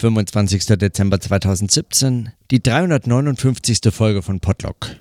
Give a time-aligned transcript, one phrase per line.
[0.00, 0.78] 25.
[0.78, 3.80] Dezember 2017, die 359.
[3.92, 4.96] Folge von Podlock.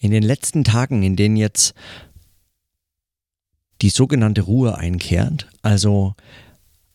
[0.00, 1.72] In den letzten Tagen, in denen jetzt
[3.80, 6.14] die sogenannte Ruhe einkehrt, also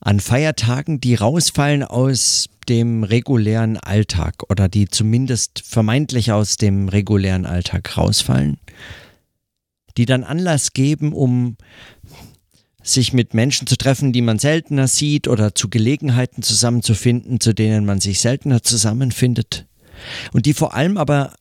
[0.00, 7.46] an Feiertagen, die rausfallen aus dem regulären Alltag oder die zumindest vermeintlich aus dem regulären
[7.46, 8.58] Alltag rausfallen,
[9.96, 11.56] die dann Anlass geben, um
[12.82, 17.84] sich mit Menschen zu treffen, die man seltener sieht oder zu Gelegenheiten zusammenzufinden, zu denen
[17.84, 19.66] man sich seltener zusammenfindet.
[20.32, 21.34] Und die vor allem aber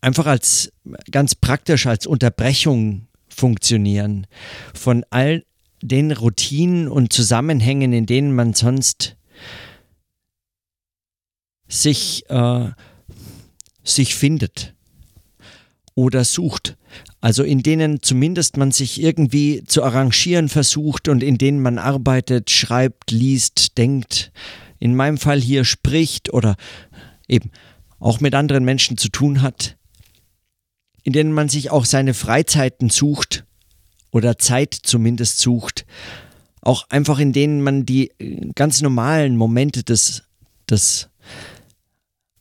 [0.00, 0.72] einfach als
[1.10, 4.26] ganz praktisch als Unterbrechung funktionieren
[4.74, 5.44] von all
[5.82, 9.16] den Routinen und Zusammenhängen, in denen man sonst
[11.68, 12.70] sich, äh,
[13.84, 14.74] sich findet
[15.94, 16.76] oder sucht.
[17.20, 22.50] Also in denen zumindest man sich irgendwie zu arrangieren versucht und in denen man arbeitet,
[22.50, 24.30] schreibt, liest, denkt.
[24.78, 26.56] In meinem Fall hier spricht oder
[27.26, 27.50] eben
[27.98, 29.76] auch mit anderen Menschen zu tun hat.
[31.02, 33.44] In denen man sich auch seine Freizeiten sucht
[34.12, 35.86] oder Zeit zumindest sucht.
[36.60, 38.12] Auch einfach in denen man die
[38.54, 40.22] ganz normalen Momente des,
[40.70, 41.08] des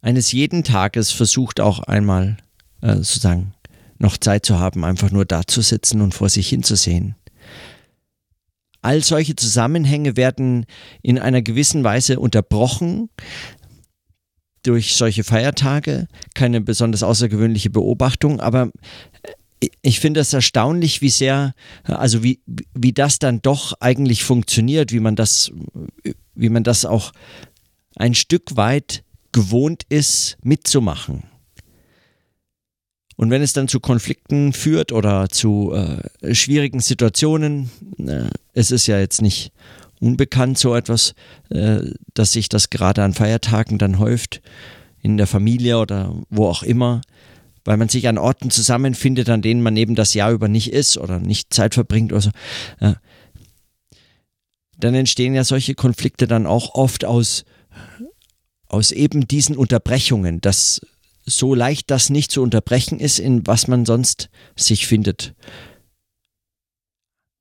[0.02, 2.38] eines jeden Tages versucht auch einmal
[2.82, 3.54] äh, sozusagen
[4.00, 7.16] noch Zeit zu haben, einfach nur da zu sitzen und vor sich hinzusehen.
[8.82, 10.66] All solche Zusammenhänge werden
[11.02, 13.10] in einer gewissen Weise unterbrochen
[14.64, 16.08] durch solche Feiertage.
[16.36, 18.70] Keine besonders außergewöhnliche Beobachtung, aber
[19.82, 21.54] ich finde es erstaunlich, wie sehr,
[21.84, 22.42] also wie,
[22.74, 25.52] wie das dann doch eigentlich funktioniert, wie man das,
[26.36, 27.12] wie man das auch
[27.96, 31.24] ein Stück weit gewohnt ist mitzumachen.
[33.18, 38.86] Und wenn es dann zu Konflikten führt oder zu äh, schwierigen Situationen, äh, es ist
[38.88, 39.52] ja jetzt nicht
[40.00, 41.16] unbekannt so etwas,
[41.50, 41.80] äh,
[42.14, 44.42] dass sich das gerade an Feiertagen dann häuft,
[45.02, 47.02] in der Familie oder wo auch immer,
[47.66, 50.98] weil man sich an Orten zusammenfindet, an denen man eben das Jahr über nicht ist
[50.98, 52.30] oder nicht Zeit verbringt oder so.
[52.80, 52.94] Äh,
[54.78, 57.46] dann entstehen ja solche Konflikte dann auch oft aus,
[58.68, 60.82] aus eben diesen Unterbrechungen, dass
[61.28, 65.36] so leicht das nicht zu unterbrechen ist, in was man sonst sich findet.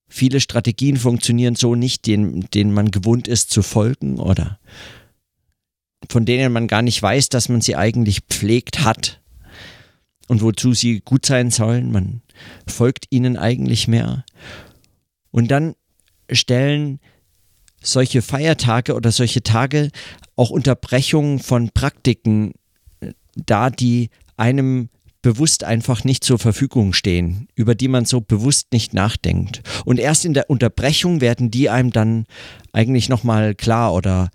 [0.09, 4.59] Viele Strategien funktionieren so nicht, denen, denen man gewohnt ist zu folgen oder
[6.09, 9.21] von denen man gar nicht weiß, dass man sie eigentlich pflegt hat
[10.27, 11.93] und wozu sie gut sein sollen.
[11.93, 12.23] Man
[12.67, 14.25] folgt ihnen eigentlich mehr.
[15.31, 15.75] Und dann
[16.31, 16.99] stellen
[17.81, 19.91] solche Feiertage oder solche Tage
[20.35, 22.55] auch Unterbrechungen von Praktiken
[23.37, 24.89] da die einem
[25.23, 29.63] bewusst einfach nicht zur Verfügung stehen, über die man so bewusst nicht nachdenkt.
[29.85, 32.27] Und erst in der Unterbrechung werden die einem dann
[32.73, 34.31] eigentlich nochmal klar oder,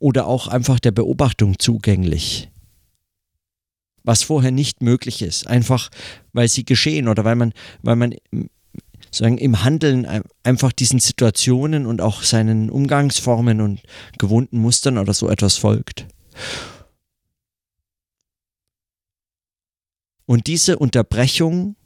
[0.00, 2.50] oder auch einfach der Beobachtung zugänglich.
[4.02, 5.90] Was vorher nicht möglich ist, einfach
[6.32, 7.52] weil sie geschehen oder weil man,
[7.82, 8.14] weil man
[9.12, 13.80] sagen, im Handeln einfach diesen Situationen und auch seinen Umgangsformen und
[14.18, 16.06] gewohnten Mustern oder so etwas folgt.
[20.32, 21.76] Und diese Unterbrechung,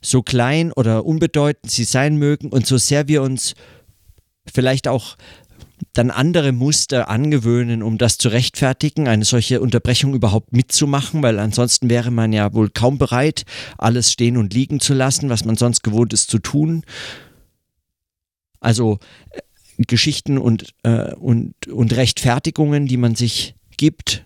[0.00, 3.54] so klein oder unbedeutend sie sein mögen und so sehr wir uns
[4.46, 5.16] vielleicht auch
[5.92, 11.90] dann andere Muster angewöhnen, um das zu rechtfertigen, eine solche Unterbrechung überhaupt mitzumachen, weil ansonsten
[11.90, 13.42] wäre man ja wohl kaum bereit,
[13.76, 16.84] alles stehen und liegen zu lassen, was man sonst gewohnt ist zu tun.
[18.60, 19.00] Also
[19.30, 19.40] äh,
[19.78, 24.24] Geschichten und, äh, und, und Rechtfertigungen, die man sich gibt,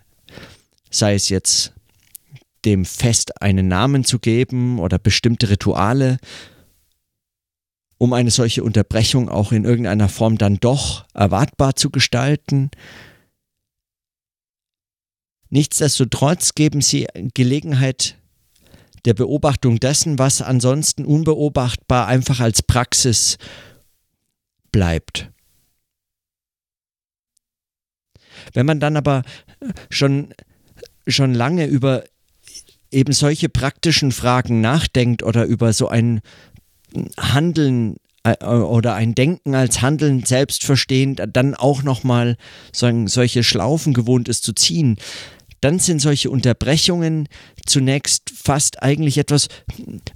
[0.91, 1.73] sei es jetzt
[2.65, 6.17] dem Fest einen Namen zu geben oder bestimmte Rituale,
[7.97, 12.71] um eine solche Unterbrechung auch in irgendeiner Form dann doch erwartbar zu gestalten.
[15.49, 18.15] Nichtsdestotrotz geben sie Gelegenheit
[19.05, 23.37] der Beobachtung dessen, was ansonsten unbeobachtbar einfach als Praxis
[24.71, 25.31] bleibt.
[28.53, 29.23] Wenn man dann aber
[29.89, 30.33] schon,
[31.07, 32.03] schon lange über
[32.91, 36.21] eben solche praktischen Fragen nachdenkt oder über so ein
[37.17, 42.37] Handeln äh, oder ein Denken als Handeln selbst verstehend, dann auch nochmal
[42.71, 44.97] solche Schlaufen gewohnt ist zu ziehen,
[45.61, 47.27] dann sind solche Unterbrechungen
[47.65, 49.49] zunächst fast eigentlich etwas,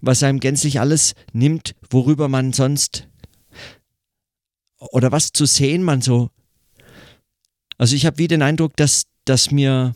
[0.01, 3.07] was einem gänzlich alles nimmt, worüber man sonst
[4.77, 6.29] oder was zu sehen man so.
[7.77, 9.95] Also ich habe wie den Eindruck, dass, dass mir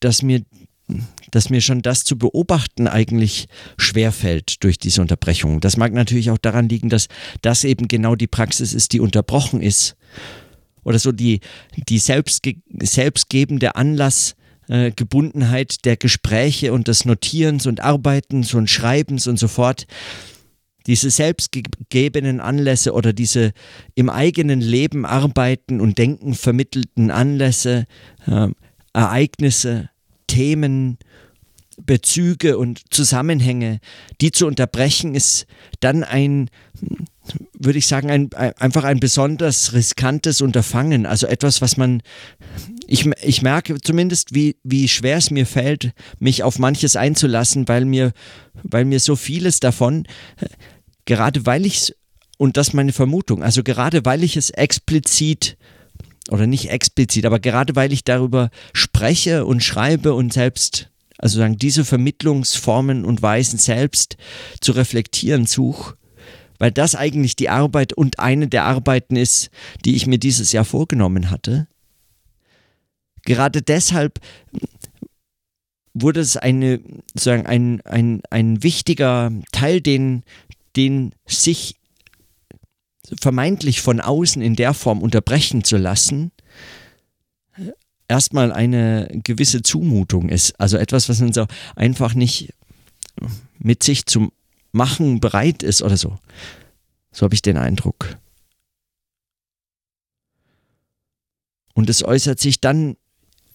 [0.00, 0.42] dass mir
[1.30, 3.46] dass mir schon das zu beobachten eigentlich
[3.76, 5.60] schwerfällt durch diese Unterbrechung.
[5.60, 7.08] Das mag natürlich auch daran liegen, dass
[7.42, 9.96] das eben genau die Praxis ist, die unterbrochen ist.
[10.84, 11.40] Oder so die,
[11.88, 19.38] die selbstge selbstgebende Anlassgebundenheit äh, der Gespräche und des Notierens und Arbeitens und Schreibens und
[19.38, 19.86] so fort.
[20.86, 23.52] Diese selbstgegebenen Anlässe oder diese
[23.94, 27.84] im eigenen Leben arbeiten und denken vermittelten Anlässe,
[28.26, 28.48] äh,
[28.98, 29.90] Ereignisse,
[30.26, 30.98] Themen,
[31.80, 33.78] Bezüge und Zusammenhänge,
[34.20, 35.46] die zu unterbrechen, ist
[35.78, 36.50] dann ein,
[37.56, 41.06] würde ich sagen, ein, einfach ein besonders riskantes Unterfangen.
[41.06, 42.02] Also etwas, was man,
[42.88, 47.84] ich, ich merke zumindest, wie, wie schwer es mir fällt, mich auf manches einzulassen, weil
[47.84, 48.12] mir,
[48.64, 50.08] weil mir so vieles davon,
[51.04, 51.94] gerade weil ich es,
[52.36, 55.56] und das ist meine Vermutung, also gerade weil ich es explizit
[56.30, 61.56] oder nicht explizit, aber gerade weil ich darüber spreche und schreibe und selbst, also sagen,
[61.56, 64.16] diese Vermittlungsformen und Weisen selbst
[64.60, 65.96] zu reflektieren suche,
[66.58, 69.50] weil das eigentlich die Arbeit und eine der Arbeiten ist,
[69.84, 71.68] die ich mir dieses Jahr vorgenommen hatte.
[73.24, 74.20] Gerade deshalb
[75.94, 76.80] wurde es eine,
[77.14, 80.22] sozusagen ein, ein, ein wichtiger Teil, den,
[80.76, 81.77] den sich
[83.20, 86.30] vermeintlich von außen in der Form unterbrechen zu lassen,
[88.08, 90.58] erstmal eine gewisse Zumutung ist.
[90.60, 91.46] Also etwas, was man so
[91.76, 92.52] einfach nicht
[93.58, 94.32] mit sich zu
[94.72, 96.18] machen bereit ist oder so.
[97.12, 98.16] So habe ich den Eindruck.
[101.74, 102.96] Und es äußert sich dann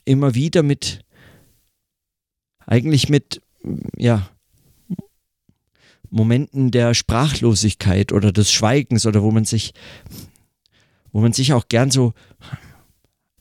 [0.06, 1.03] immer wieder mit,
[2.65, 3.41] eigentlich mit,
[3.97, 4.29] ja,
[6.13, 9.74] Momenten der Sprachlosigkeit oder des Schweigens oder wo man sich,
[11.12, 12.13] wo man sich auch gern so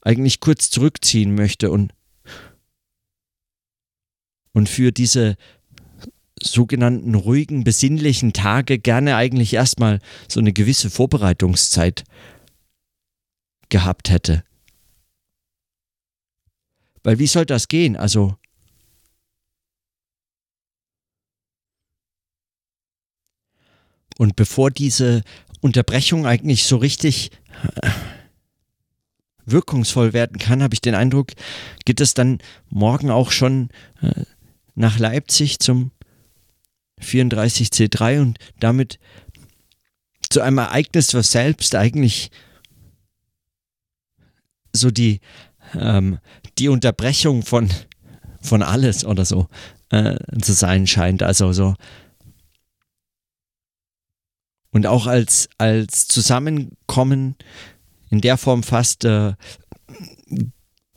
[0.01, 1.93] eigentlich kurz zurückziehen möchte und,
[4.53, 5.37] und für diese
[6.41, 12.05] sogenannten ruhigen, besinnlichen Tage gerne eigentlich erstmal so eine gewisse Vorbereitungszeit
[13.69, 14.45] gehabt hätte.
[17.03, 17.97] Weil wie soll das gehen?
[17.97, 18.37] Also
[24.23, 25.25] Und bevor diese
[25.63, 27.33] Unterbrechung eigentlich so richtig
[27.83, 27.91] äh,
[29.45, 31.33] wirkungsvoll werden kann, habe ich den Eindruck,
[31.85, 32.39] geht es dann
[32.69, 33.71] morgen auch schon
[34.01, 34.23] äh,
[34.77, 35.91] nach Leipzig zum
[37.01, 39.01] 34C3 und damit
[40.31, 42.31] zu einem Ereignis, was selbst eigentlich
[44.73, 45.19] so die,
[45.75, 46.21] ähm,
[46.59, 47.69] die Unterbrechung von,
[48.41, 49.49] von alles oder so
[49.91, 51.25] äh, zu sein scheint.
[51.25, 51.75] Also so
[54.73, 57.37] und auch als, als Zusammenkommen
[58.11, 59.35] in der Form fast äh,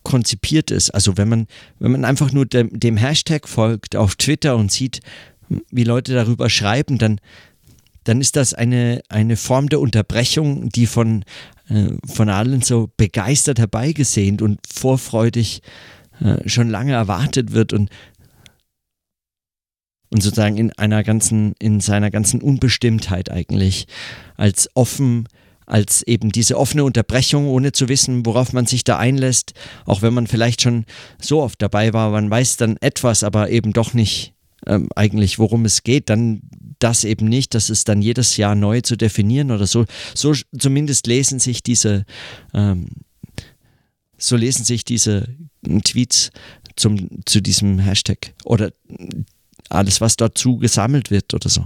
[0.03, 0.91] konzipiert ist.
[0.91, 1.47] Also wenn man,
[1.79, 5.01] wenn man einfach nur dem, dem Hashtag folgt auf Twitter und sieht,
[5.71, 7.19] wie Leute darüber schreiben, dann,
[8.03, 11.23] dann ist das eine, eine Form der Unterbrechung, die von,
[11.69, 15.61] äh, von allen so begeistert herbeigesehnt und vorfreudig
[16.21, 17.89] äh, schon lange erwartet wird und
[20.15, 23.85] und sozusagen in einer ganzen, in seiner ganzen Unbestimmtheit eigentlich
[24.37, 25.27] als offen,
[25.65, 30.13] als eben diese offene Unterbrechung, ohne zu wissen, worauf man sich da einlässt, auch wenn
[30.13, 30.85] man vielleicht schon
[31.21, 34.33] so oft dabei war, man weiß dann etwas, aber eben doch nicht
[34.65, 36.39] ähm, eigentlich, worum es geht, dann
[36.79, 39.83] das eben nicht, das ist dann jedes Jahr neu zu definieren oder so.
[40.13, 42.05] So zumindest lesen sich diese,
[42.53, 42.87] ähm,
[44.17, 45.27] so lesen sich diese
[45.83, 46.31] Tweets
[46.77, 48.71] zum, zu diesem Hashtag oder
[49.69, 51.65] alles, was dazu gesammelt wird oder so.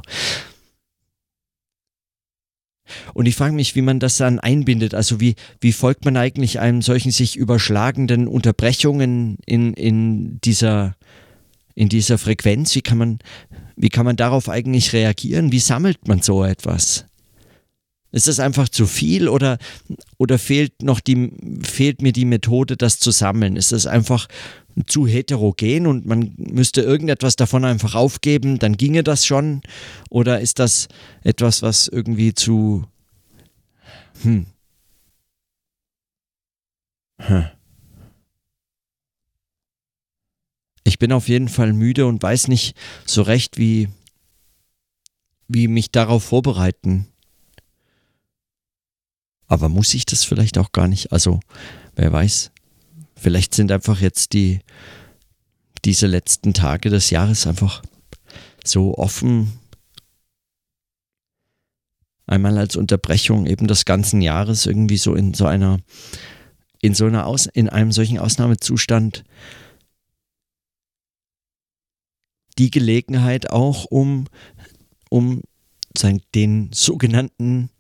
[3.14, 4.94] Und ich frage mich, wie man das dann einbindet.
[4.94, 10.96] Also wie, wie folgt man eigentlich einem solchen sich überschlagenden Unterbrechungen in, in, dieser,
[11.76, 12.74] in dieser Frequenz?
[12.76, 13.20] Wie kann, man,
[13.76, 15.52] wie kann man darauf eigentlich reagieren?
[15.52, 17.06] Wie sammelt man so etwas?
[18.12, 19.60] Ist das einfach zu viel oder,
[20.18, 23.56] oder fehlt noch die, fehlt mir die Methode, das zu sammeln?
[23.56, 24.28] Ist das einfach
[24.88, 29.62] zu heterogen und man müsste irgendetwas davon einfach aufgeben, dann ginge das schon?
[30.10, 30.88] Oder ist das
[31.24, 32.86] etwas, was irgendwie zu...
[34.24, 34.48] Hm.
[37.20, 37.46] Hm.
[40.84, 42.76] Ich bin auf jeden Fall müde und weiß nicht
[43.06, 43.90] so recht, wie,
[45.48, 47.08] wie mich darauf vorbereiten.
[49.50, 51.12] Aber muss ich das vielleicht auch gar nicht?
[51.12, 51.40] Also,
[51.96, 52.52] wer weiß.
[53.16, 54.60] Vielleicht sind einfach jetzt die,
[55.84, 57.82] diese letzten Tage des Jahres einfach
[58.64, 59.60] so offen.
[62.28, 65.80] Einmal als Unterbrechung eben des ganzen Jahres irgendwie so in so einer,
[66.80, 69.24] in so einer Aus, in einem solchen Ausnahmezustand
[72.60, 74.28] die Gelegenheit auch, um,
[75.10, 75.42] um
[76.36, 77.72] den sogenannten,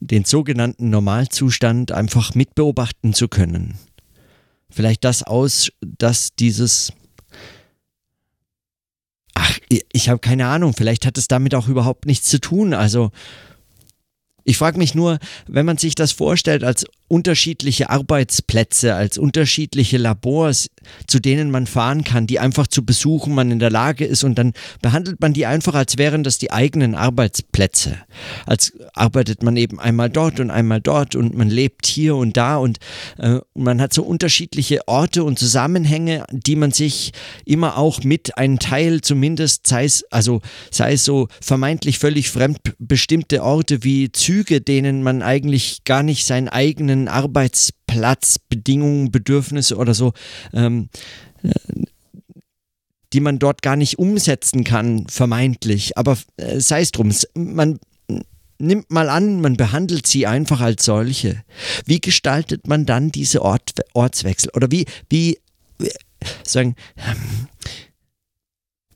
[0.00, 3.78] den sogenannten Normalzustand einfach mitbeobachten zu können.
[4.70, 6.92] Vielleicht das aus, dass dieses
[9.34, 12.74] Ach, ich habe keine Ahnung, vielleicht hat es damit auch überhaupt nichts zu tun.
[12.74, 13.10] Also
[14.44, 20.70] ich frage mich nur, wenn man sich das vorstellt als unterschiedliche Arbeitsplätze, als unterschiedliche Labors,
[21.06, 24.36] zu denen man fahren kann, die einfach zu besuchen man in der Lage ist und
[24.36, 27.98] dann behandelt man die einfach, als wären das die eigenen Arbeitsplätze.
[28.46, 32.56] Als arbeitet man eben einmal dort und einmal dort und man lebt hier und da
[32.56, 32.78] und
[33.18, 37.12] äh, man hat so unterschiedliche Orte und Zusammenhänge, die man sich
[37.44, 43.42] immer auch mit einem Teil zumindest, sei es, also sei es so vermeintlich völlig fremdbestimmte
[43.42, 47.08] Orte wie Züge, denen man eigentlich gar nicht seinen eigenen eigenen
[47.90, 50.12] Arbeitsplatz, Bedingungen, Bedürfnisse oder so,
[50.52, 50.88] ähm,
[51.42, 51.50] äh,
[53.12, 55.98] die man dort gar nicht umsetzen kann, vermeintlich.
[55.98, 57.78] Aber äh, sei es drum, man
[58.58, 61.42] nimmt mal an, man behandelt sie einfach als solche.
[61.86, 64.50] Wie gestaltet man dann diese Ort, Ortswechsel?
[64.54, 65.38] Oder wie, wie,
[65.78, 65.90] wie
[66.44, 67.48] sagen, ähm,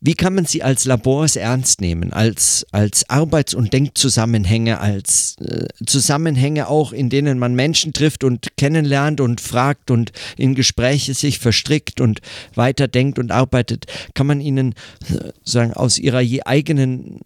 [0.06, 5.66] wie kann man sie als Labors ernst nehmen, als, als Arbeits- und Denkzusammenhänge, als äh,
[5.86, 11.38] Zusammenhänge auch, in denen man Menschen trifft und kennenlernt und fragt und in Gespräche sich
[11.38, 12.20] verstrickt und
[12.54, 14.74] weiterdenkt und arbeitet, kann man ihnen
[15.08, 17.20] äh, sagen, aus ihrer je eigenen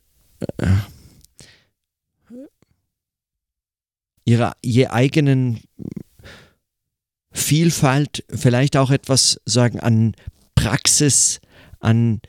[0.58, 0.66] äh,
[4.24, 5.62] ihrer je eigenen
[7.32, 10.14] Vielfalt vielleicht auch etwas sagen an
[10.54, 11.40] Praxis,
[11.80, 12.20] an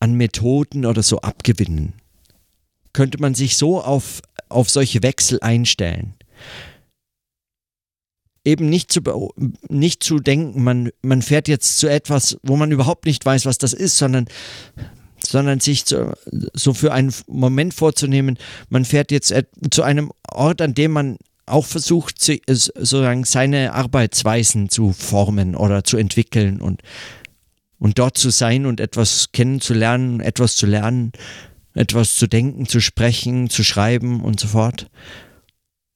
[0.00, 1.94] an Methoden oder so abgewinnen?
[2.92, 6.14] Könnte man sich so auf, auf solche Wechsel einstellen?
[8.44, 9.02] Eben nicht zu,
[9.68, 13.58] nicht zu denken, man, man fährt jetzt zu etwas, wo man überhaupt nicht weiß, was
[13.58, 14.26] das ist, sondern,
[15.22, 16.16] sondern sich zu,
[16.54, 18.38] so für einen Moment vorzunehmen,
[18.70, 19.34] man fährt jetzt
[19.70, 25.96] zu einem Ort, an dem man auch versucht, sozusagen seine Arbeitsweisen zu formen oder zu
[25.96, 26.82] entwickeln und
[27.78, 31.12] und dort zu sein und etwas kennenzulernen, etwas zu lernen,
[31.74, 34.90] etwas zu denken, zu sprechen, zu schreiben und so fort.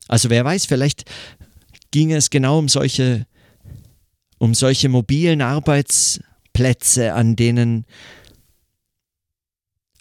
[0.08, 1.04] Also wer weiß, vielleicht
[1.90, 3.26] ging es genau um solche,
[4.38, 7.84] um solche mobilen Arbeitsplätze, an denen,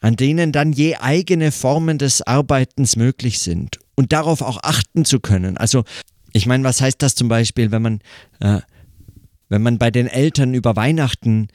[0.01, 5.19] an denen dann je eigene Formen des Arbeitens möglich sind und darauf auch achten zu
[5.19, 5.57] können.
[5.57, 5.83] Also
[6.33, 7.99] ich meine, was heißt das zum Beispiel, wenn man
[8.39, 8.61] äh,
[9.51, 11.49] wenn man bei den Eltern über Weihnachten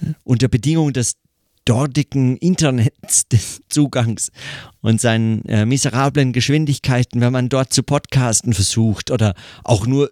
[0.00, 1.18] äh, unter Bedingung des
[1.66, 4.32] dortigen Internets des Zugangs
[4.80, 10.10] und seinen äh, miserablen Geschwindigkeiten, wenn man dort zu podcasten versucht oder auch nur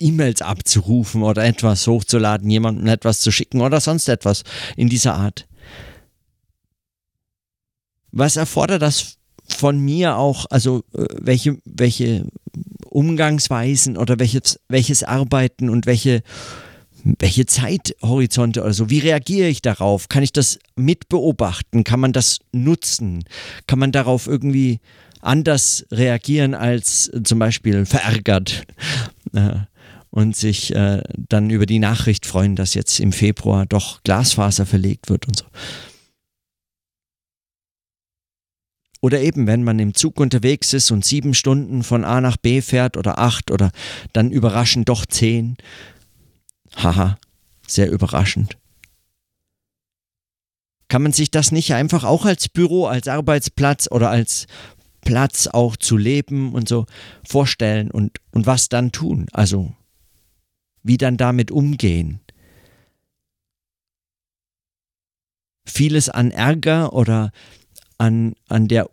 [0.00, 4.42] E-Mails abzurufen oder etwas hochzuladen, jemandem etwas zu schicken oder sonst etwas
[4.76, 5.46] in dieser Art.
[8.12, 12.24] Was erfordert das von mir auch, also äh, welche, welche
[12.86, 16.22] Umgangsweisen oder welches, welches Arbeiten und welche
[17.04, 20.08] welche Zeithorizonte oder so, wie reagiere ich darauf?
[20.08, 21.84] Kann ich das mitbeobachten?
[21.84, 23.24] Kann man das nutzen?
[23.66, 24.80] Kann man darauf irgendwie
[25.20, 28.64] anders reagieren als zum Beispiel verärgert
[29.32, 29.56] äh,
[30.10, 35.10] und sich äh, dann über die Nachricht freuen, dass jetzt im Februar doch Glasfaser verlegt
[35.10, 35.44] wird und so.
[39.00, 42.60] Oder eben, wenn man im Zug unterwegs ist und sieben Stunden von A nach B
[42.60, 43.70] fährt oder acht oder
[44.12, 45.56] dann überraschend doch zehn
[46.78, 47.18] Haha,
[47.66, 48.56] sehr überraschend.
[50.88, 54.46] Kann man sich das nicht einfach auch als Büro, als Arbeitsplatz oder als
[55.02, 56.86] Platz auch zu leben und so
[57.26, 59.26] vorstellen und, und was dann tun?
[59.32, 59.74] Also,
[60.82, 62.20] wie dann damit umgehen?
[65.66, 67.32] Vieles an Ärger oder
[67.98, 68.88] an, an der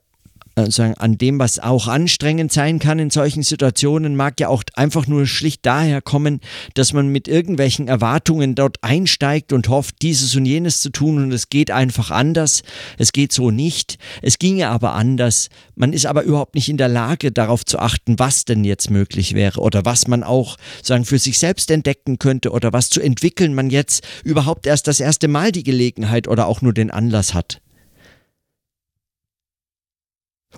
[0.55, 5.05] also an dem, was auch anstrengend sein kann in solchen Situationen, mag ja auch einfach
[5.05, 6.39] nur schlicht daher kommen,
[6.73, 11.31] dass man mit irgendwelchen Erwartungen dort einsteigt und hofft, dieses und jenes zu tun und
[11.33, 12.63] es geht einfach anders.
[12.97, 13.97] Es geht so nicht.
[14.21, 15.49] Es ginge aber anders.
[15.75, 19.33] Man ist aber überhaupt nicht in der Lage, darauf zu achten, was denn jetzt möglich
[19.33, 23.53] wäre oder was man auch sagen für sich selbst entdecken könnte oder was zu entwickeln
[23.53, 27.59] man jetzt überhaupt erst das erste Mal die Gelegenheit oder auch nur den Anlass hat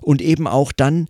[0.02, 1.08] und eben auch dann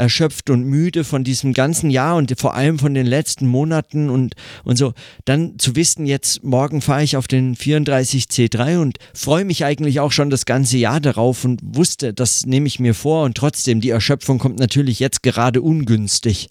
[0.00, 4.34] erschöpft und müde von diesem ganzen Jahr und vor allem von den letzten Monaten und,
[4.64, 4.94] und so,
[5.26, 10.10] dann zu wissen, jetzt morgen fahre ich auf den 34C3 und freue mich eigentlich auch
[10.10, 13.90] schon das ganze Jahr darauf und wusste, das nehme ich mir vor und trotzdem, die
[13.90, 16.48] Erschöpfung kommt natürlich jetzt gerade ungünstig.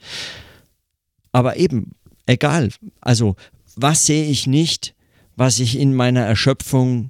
[1.31, 1.95] Aber eben,
[2.27, 2.69] egal,
[3.01, 3.35] also
[3.75, 4.93] was sehe ich nicht,
[5.35, 7.09] was ich in meiner Erschöpfung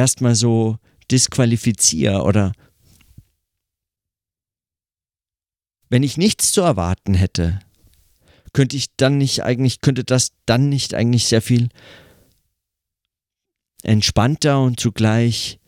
[0.00, 0.78] erstmal so
[1.10, 2.52] disqualifiziere oder
[5.90, 7.60] wenn ich nichts zu erwarten hätte,
[8.54, 11.68] könnte ich dann nicht eigentlich, könnte das dann nicht eigentlich sehr viel
[13.82, 15.58] entspannter und zugleich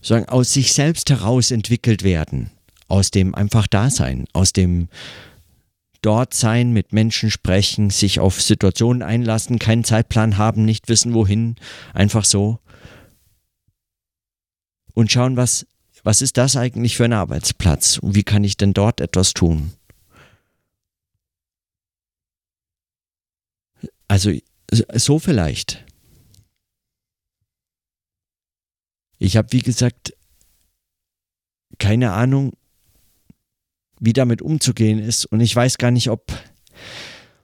[0.00, 2.50] sagen, aus sich selbst heraus entwickelt werden,
[2.88, 4.88] aus dem einfach Dasein, aus dem
[6.04, 11.56] dort sein, mit Menschen sprechen, sich auf Situationen einlassen, keinen Zeitplan haben, nicht wissen wohin,
[11.92, 12.58] einfach so.
[14.92, 15.66] Und schauen, was,
[16.02, 19.72] was ist das eigentlich für ein Arbeitsplatz und wie kann ich denn dort etwas tun?
[24.06, 24.32] Also
[24.70, 25.84] so vielleicht.
[29.18, 30.14] Ich habe, wie gesagt,
[31.78, 32.52] keine Ahnung,
[34.04, 35.26] wie damit umzugehen ist.
[35.26, 36.32] Und ich weiß gar nicht, ob,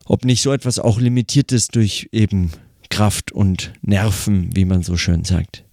[0.05, 2.53] ob nicht so etwas auch limitiert ist durch eben
[2.91, 5.65] Kraft und Nerven, wie man so schön sagt.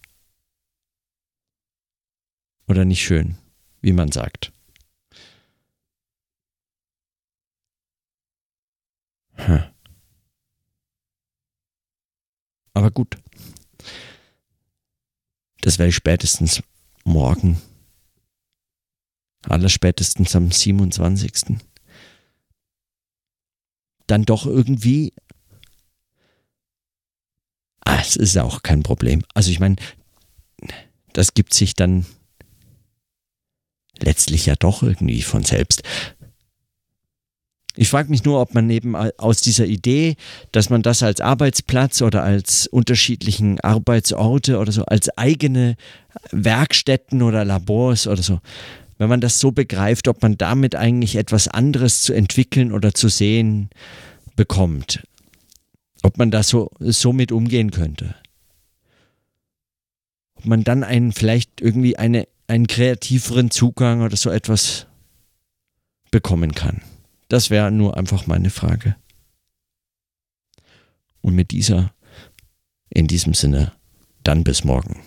[2.68, 3.38] Oder nicht schön,
[3.82, 4.52] wie man sagt.
[9.34, 9.64] Hm.
[12.74, 13.18] Aber gut.
[15.62, 16.62] Das werde ich spätestens
[17.04, 17.58] morgen
[19.44, 21.58] allerspätestens am 27.
[24.08, 25.14] Dann doch irgendwie.
[27.82, 29.24] Ah, es ist auch kein Problem.
[29.34, 29.76] Also ich meine,
[31.14, 32.06] das gibt sich dann
[34.00, 35.84] letztlich ja doch irgendwie von selbst.
[37.80, 40.16] Ich frage mich nur, ob man eben aus dieser Idee,
[40.52, 45.76] dass man das als Arbeitsplatz oder als unterschiedlichen Arbeitsorte oder so, als eigene
[46.32, 48.40] Werkstätten oder Labors oder so,
[48.98, 53.10] wenn man das so begreift, ob man damit eigentlich etwas anderes zu entwickeln oder zu
[53.10, 53.70] sehen
[54.36, 55.04] bekommt.
[56.04, 58.16] Ob man da so, so mit umgehen könnte.
[60.36, 64.88] Ob man dann einen vielleicht irgendwie eine, einen kreativeren Zugang oder so etwas
[66.12, 66.82] bekommen kann.
[67.30, 68.96] Das wäre nur einfach meine Frage.
[71.22, 71.94] Und mit dieser,
[72.90, 73.74] in diesem Sinne,
[74.24, 75.02] dann bis morgen.